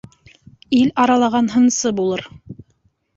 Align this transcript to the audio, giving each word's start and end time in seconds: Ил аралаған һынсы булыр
Ил 0.79 0.87
аралаған 1.03 1.49
һынсы 1.57 1.91
булыр 1.99 2.25